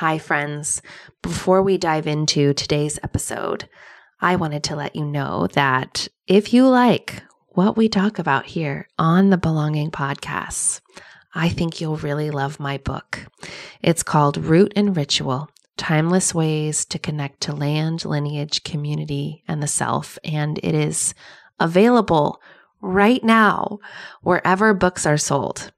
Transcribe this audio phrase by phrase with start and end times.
[0.00, 0.80] Hi, friends.
[1.20, 3.68] Before we dive into today's episode,
[4.18, 8.88] I wanted to let you know that if you like what we talk about here
[8.98, 10.80] on the Belonging Podcasts,
[11.34, 13.26] I think you'll really love my book.
[13.82, 19.68] It's called Root and Ritual Timeless Ways to Connect to Land, Lineage, Community, and the
[19.68, 20.18] Self.
[20.24, 21.12] And it is
[21.58, 22.40] available
[22.80, 23.80] right now
[24.22, 25.72] wherever books are sold.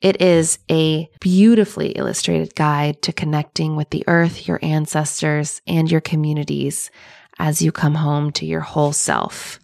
[0.00, 6.00] It is a beautifully illustrated guide to connecting with the earth, your ancestors, and your
[6.00, 6.90] communities
[7.38, 9.58] as you come home to your whole self.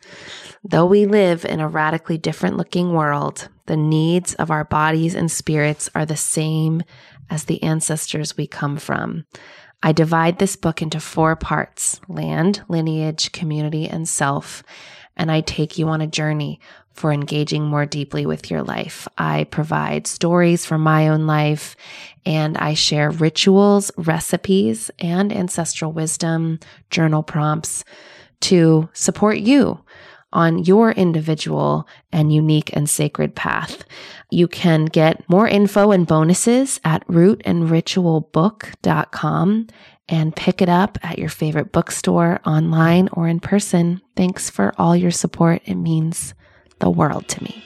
[0.64, 5.30] Though we live in a radically different looking world, the needs of our bodies and
[5.30, 6.82] spirits are the same
[7.30, 9.26] as the ancestors we come from.
[9.82, 14.62] I divide this book into four parts land, lineage, community, and self.
[15.16, 16.58] And I take you on a journey
[16.94, 19.06] for engaging more deeply with your life.
[19.18, 21.76] I provide stories from my own life
[22.24, 27.84] and I share rituals, recipes, and ancestral wisdom, journal prompts
[28.42, 29.80] to support you
[30.32, 33.84] on your individual and unique and sacred path.
[34.30, 39.66] You can get more info and bonuses at rootandritualbook.com
[40.08, 44.02] and pick it up at your favorite bookstore, online, or in person.
[44.16, 45.62] Thanks for all your support.
[45.64, 46.34] It means
[46.80, 47.64] the world to me.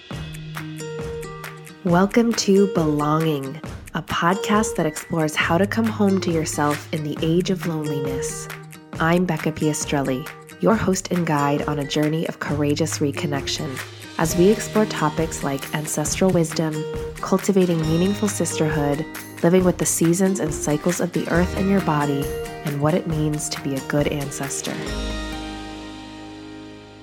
[1.85, 3.61] Welcome to Belonging,
[3.95, 8.49] a podcast that explores how to come home to yourself in the age of loneliness.
[9.01, 10.27] I'm Becca Piastrelli
[10.61, 13.79] your host and guide on a journey of courageous reconnection
[14.19, 16.75] as we explore topics like ancestral wisdom,
[17.21, 19.07] cultivating meaningful sisterhood,
[19.45, 22.25] living with the seasons and cycles of the earth and your body,
[22.65, 24.75] and what it means to be a good ancestor.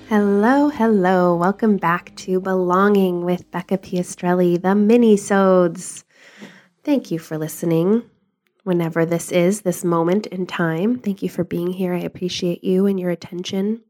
[0.08, 1.34] Hello, hello.
[1.34, 6.04] Welcome back to Belonging with Becca Piastrelli, the mini-sodes.
[6.84, 8.04] Thank you for listening
[8.62, 11.00] whenever this is, this moment in time.
[11.00, 11.92] Thank you for being here.
[11.92, 13.82] I appreciate you and your attention.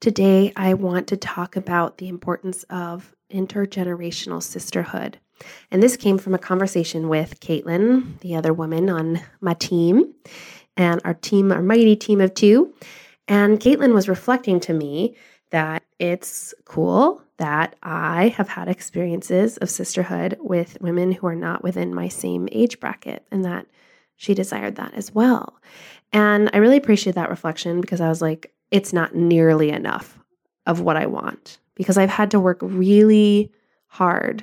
[0.00, 5.20] Today, I want to talk about the importance of intergenerational sisterhood.
[5.70, 10.12] And this came from a conversation with Caitlin, the other woman on my team,
[10.76, 12.74] and our team, our mighty team of two.
[13.30, 15.14] And Caitlin was reflecting to me
[15.50, 21.62] that it's cool that I have had experiences of sisterhood with women who are not
[21.62, 23.66] within my same age bracket, and that
[24.16, 25.60] she desired that as well.
[26.12, 30.18] And I really appreciate that reflection because I was like, it's not nearly enough
[30.66, 33.52] of what I want because I've had to work really
[33.86, 34.42] hard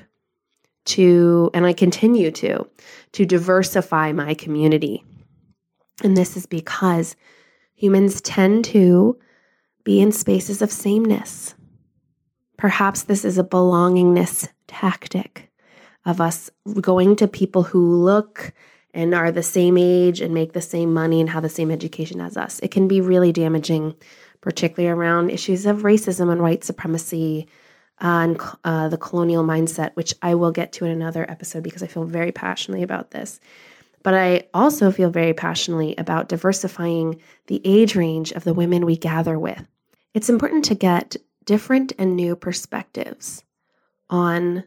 [0.85, 2.65] to, and I continue to,
[3.11, 5.03] to diversify my community.
[6.03, 7.17] And this is because
[7.77, 9.17] humans tend to
[9.85, 11.55] be in spaces of sameness.
[12.57, 15.49] Perhaps this is a belongingness tactic
[16.03, 16.49] of us
[16.81, 18.51] going to people who look
[18.93, 22.19] and are the same age and make the same money and have the same education
[22.19, 22.59] as us.
[22.61, 23.95] It can be really damaging,
[24.41, 27.47] particularly around issues of racism and white supremacy
[27.99, 31.87] and uh, the colonial mindset, which I will get to in another episode because I
[31.87, 33.39] feel very passionately about this.
[34.07, 38.95] But I also feel very passionately about diversifying the age range of the women we
[38.95, 39.67] gather with.
[40.13, 43.43] It's important to get different and new perspectives
[44.09, 44.63] on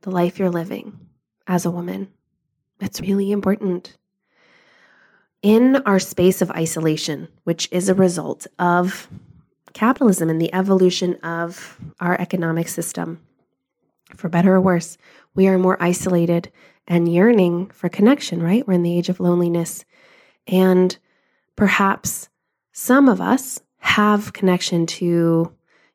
[0.00, 0.98] the life you're living
[1.46, 2.08] as a woman
[2.80, 3.98] it's really important.
[5.42, 9.06] In our space of isolation, which is a result of
[9.74, 13.20] capitalism and the evolution of our economic system,
[14.14, 14.96] for better or worse,
[15.34, 16.50] we are more isolated
[16.88, 18.66] and yearning for connection, right?
[18.66, 19.84] We're in the age of loneliness.
[20.46, 20.96] And
[21.56, 22.28] perhaps
[22.72, 25.52] some of us have connection to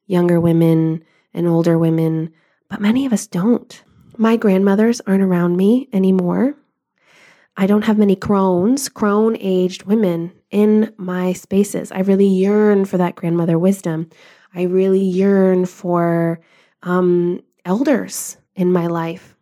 [0.07, 1.03] younger women
[1.34, 2.34] and older women,
[2.69, 3.84] but many of us don't.
[4.18, 6.56] My grandmothers aren't around me anymore.
[7.57, 11.91] I don't have many crones, crone aged women in my spaces.
[11.91, 14.09] I really yearn for that grandmother wisdom.
[14.53, 16.40] I really yearn for
[16.84, 19.35] um, elders in my life.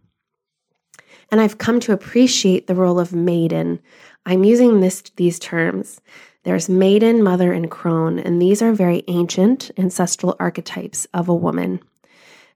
[1.31, 3.79] And I've come to appreciate the role of maiden.
[4.25, 6.01] I'm using this these terms.
[6.43, 11.81] There's maiden, mother, and crone, and these are very ancient ancestral archetypes of a woman.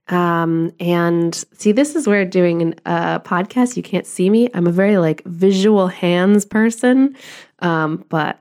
[0.10, 4.50] Um, and see, this is where doing a podcast, you can't see me.
[4.54, 7.16] I'm a very like visual hands person.
[7.60, 8.40] Um, but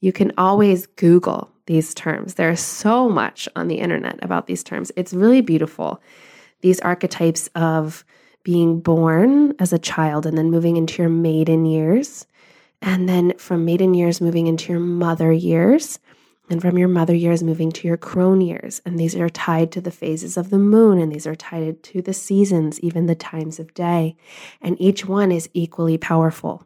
[0.00, 2.34] you can always Google these terms.
[2.34, 4.90] There's so much on the internet about these terms.
[4.96, 6.02] It's really beautiful.
[6.60, 8.04] These archetypes of
[8.48, 12.26] being born as a child and then moving into your maiden years,
[12.80, 15.98] and then from maiden years moving into your mother years,
[16.48, 18.80] and from your mother years moving to your crone years.
[18.86, 22.00] And these are tied to the phases of the moon, and these are tied to
[22.00, 24.16] the seasons, even the times of day.
[24.62, 26.64] And each one is equally powerful.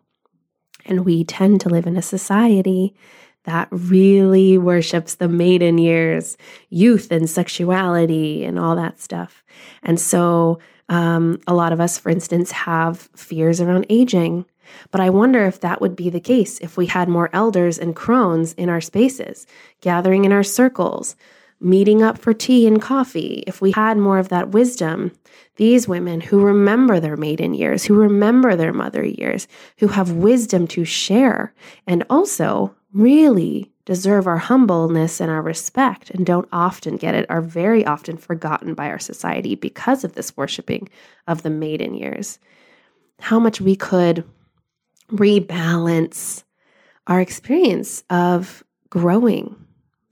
[0.86, 2.94] And we tend to live in a society
[3.42, 6.36] that really worships the maiden years,
[6.70, 9.42] youth and sexuality and all that stuff.
[9.82, 14.44] And so, um, a lot of us, for instance, have fears around aging.
[14.90, 17.94] But I wonder if that would be the case if we had more elders and
[17.96, 19.46] crones in our spaces,
[19.80, 21.16] gathering in our circles,
[21.60, 25.12] meeting up for tea and coffee, if we had more of that wisdom,
[25.56, 29.46] these women who remember their maiden years, who remember their mother years,
[29.78, 31.52] who have wisdom to share,
[31.86, 37.40] and also really deserve our humbleness and our respect and don't often get it, are
[37.40, 40.88] very often forgotten by our society because of this worshiping
[41.26, 42.38] of the maiden years.
[43.18, 44.24] How much we could
[45.10, 46.44] rebalance
[47.06, 49.62] our experience of growing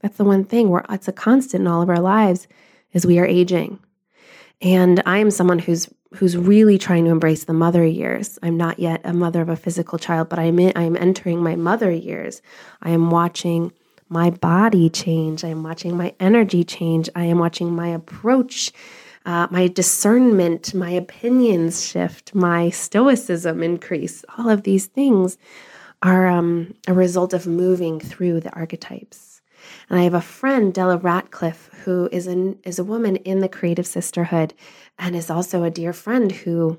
[0.01, 2.47] that's the one thing where it's a constant in all of our lives
[2.91, 3.79] is we are aging.
[4.61, 8.37] And I am someone who's who's really trying to embrace the mother years.
[8.43, 11.55] I'm not yet a mother of a physical child, but I'm in, I'm entering my
[11.55, 12.41] mother years.
[12.81, 13.71] I am watching
[14.09, 15.45] my body change.
[15.45, 17.09] I am watching my energy change.
[17.15, 18.73] I am watching my approach,
[19.25, 24.25] uh, my discernment, my opinions shift, my stoicism increase.
[24.37, 25.37] All of these things
[26.03, 29.30] are um, a result of moving through the archetypes.
[29.89, 33.49] And I have a friend, Della Ratcliffe, who is an is a woman in the
[33.49, 34.53] creative sisterhood
[34.97, 36.77] and is also a dear friend who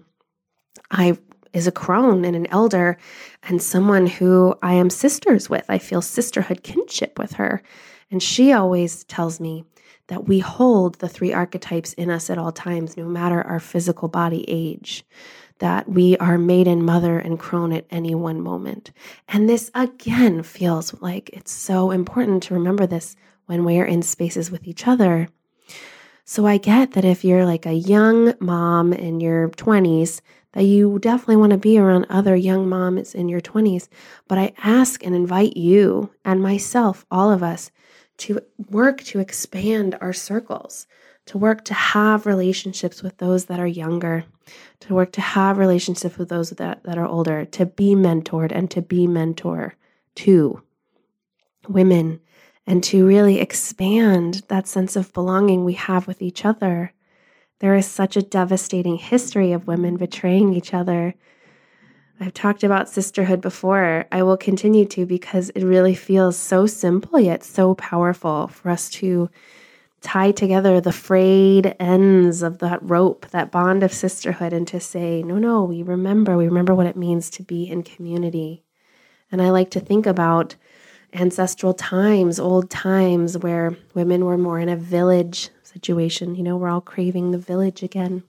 [0.91, 1.19] I
[1.53, 2.97] is a crone and an elder
[3.43, 5.67] and someone who I am sisters with.
[5.69, 7.63] I feel sisterhood kinship with her.
[8.11, 9.65] And she always tells me
[10.09, 14.09] that we hold the three archetypes in us at all times, no matter our physical
[14.09, 15.05] body age
[15.63, 18.91] that we are maiden, mother, and crone at any one moment.
[19.29, 23.15] And this again feels like it's so important to remember this
[23.47, 25.29] when we are in spaces with each other.
[26.25, 30.21] So I get that if you're like a young mom in your 20s,
[30.55, 33.87] that you definitely want to be around other young moms in your 20s.
[34.27, 37.71] But I ask and invite you and myself, all of us,
[38.17, 40.89] to work to expand our circles,
[41.27, 44.25] to work to have relationships with those that are younger,
[44.81, 48.71] to work to have relationships with those that, that are older, to be mentored and
[48.71, 49.75] to be mentor
[50.15, 50.63] to
[51.69, 52.21] women,
[52.67, 56.93] and to really expand that sense of belonging we have with each other.
[57.61, 61.15] There is such a devastating history of women betraying each other.
[62.21, 64.07] I've talked about sisterhood before.
[64.13, 68.91] I will continue to because it really feels so simple yet so powerful for us
[68.91, 69.31] to
[70.03, 75.23] tie together the frayed ends of that rope, that bond of sisterhood, and to say,
[75.23, 78.65] no, no, we remember, we remember what it means to be in community.
[79.31, 80.57] And I like to think about
[81.15, 86.35] ancestral times, old times where women were more in a village situation.
[86.35, 88.25] You know, we're all craving the village again,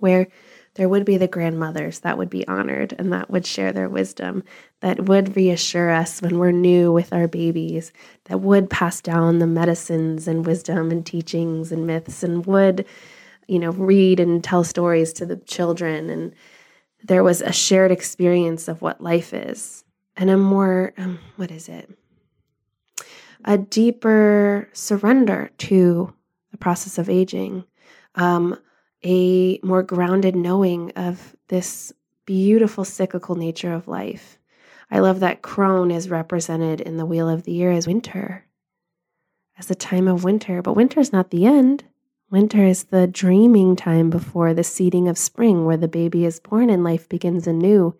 [0.00, 0.28] where
[0.74, 4.42] there would be the grandmothers that would be honored and that would share their wisdom,
[4.80, 7.92] that would reassure us when we're new with our babies,
[8.24, 12.86] that would pass down the medicines and wisdom and teachings and myths, and would,
[13.48, 16.08] you know, read and tell stories to the children.
[16.08, 16.34] And
[17.04, 19.84] there was a shared experience of what life is
[20.16, 21.90] and a more, um, what is it?
[23.44, 26.14] A deeper surrender to
[26.50, 27.64] the process of aging.
[28.14, 28.58] Um,
[29.04, 31.92] a more grounded knowing of this
[32.24, 34.38] beautiful cyclical nature of life.
[34.90, 38.44] I love that crone is represented in the wheel of the year as winter,
[39.58, 40.62] as the time of winter.
[40.62, 41.84] But winter is not the end.
[42.30, 46.70] Winter is the dreaming time before the seeding of spring, where the baby is born
[46.70, 47.96] and life begins anew.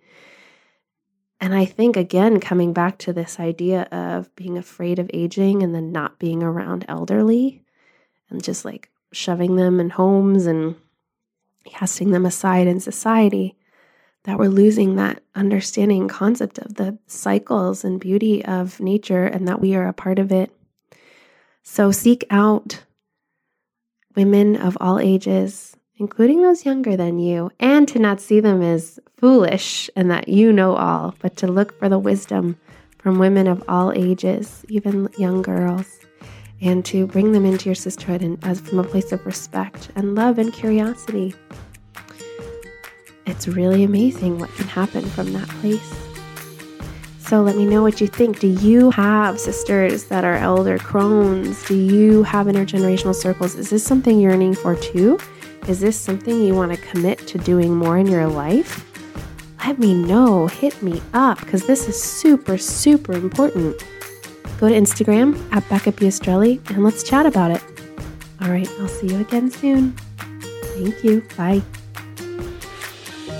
[1.40, 5.75] And I think, again, coming back to this idea of being afraid of aging and
[5.75, 7.64] then not being around elderly
[8.30, 10.76] and just like shoving them in homes and
[11.64, 13.57] casting them aside in society,
[14.25, 19.61] that we're losing that understanding concept of the cycles and beauty of nature and that
[19.61, 20.54] we are a part of it.
[21.62, 22.85] So seek out
[24.14, 29.00] women of all ages, including those younger than you, and to not see them as
[29.16, 32.57] foolish and that you know all, but to look for the wisdom
[32.99, 35.99] from women of all ages, even young girls,
[36.62, 40.14] and to bring them into your sisterhood and as from a place of respect and
[40.14, 41.35] love and curiosity
[43.26, 45.95] it's really amazing what can happen from that place.
[47.19, 48.40] So let me know what you think.
[48.40, 51.64] Do you have sisters that are elder crones?
[51.66, 53.54] Do you have intergenerational circles?
[53.54, 55.19] Is this something you're yearning for too?
[55.69, 58.87] Is this something you want to commit to doing more in your life?
[59.64, 60.49] Let me know.
[60.49, 63.83] Hit me up because this is super, super important.
[64.62, 67.61] Go to Instagram at Becca Piastrelli and let's chat about it.
[68.40, 69.90] All right, I'll see you again soon.
[70.76, 71.25] Thank you.
[71.37, 71.61] Bye.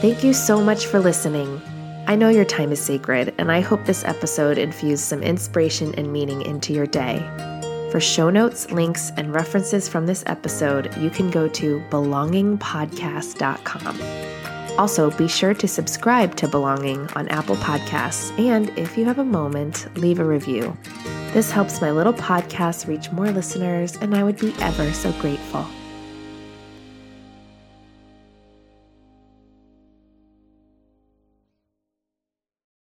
[0.00, 1.62] Thank you so much for listening.
[2.09, 6.12] I know your time is sacred, and I hope this episode infused some inspiration and
[6.12, 7.21] meaning into your day.
[7.93, 14.23] For show notes, links, and references from this episode, you can go to belongingpodcast.com.
[14.79, 19.25] Also, be sure to subscribe to Belonging on Apple Podcasts, and if you have a
[19.25, 20.76] moment, leave a review.
[21.32, 25.66] This helps my little podcast reach more listeners, and I would be ever so grateful.